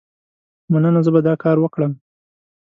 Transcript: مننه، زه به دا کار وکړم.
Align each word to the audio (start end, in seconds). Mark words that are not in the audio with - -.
مننه، 0.71 0.99
زه 1.05 1.09
به 1.13 1.21
دا 1.27 1.33
کار 1.43 1.57
وکړم. 1.61 1.91